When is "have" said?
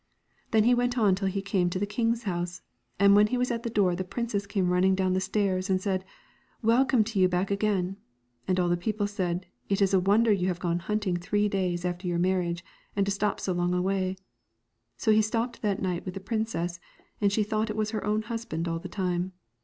10.47-10.57